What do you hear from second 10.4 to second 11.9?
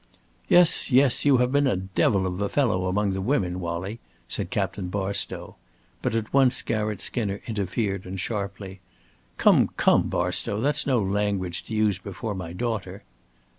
That's no language to